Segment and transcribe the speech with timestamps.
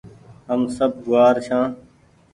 [0.47, 1.69] هم سب گوآر ڇآن